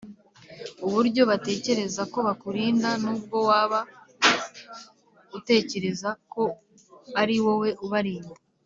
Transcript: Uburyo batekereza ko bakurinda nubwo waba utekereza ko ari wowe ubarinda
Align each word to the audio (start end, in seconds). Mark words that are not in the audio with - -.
Uburyo 0.85 1.21
batekereza 1.29 2.01
ko 2.13 2.17
bakurinda 2.27 2.89
nubwo 3.03 3.37
waba 3.49 3.79
utekereza 5.37 6.09
ko 6.33 6.43
ari 7.21 7.35
wowe 7.45 7.69
ubarinda 7.85 8.35